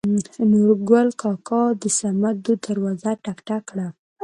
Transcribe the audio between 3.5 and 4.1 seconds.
کړه.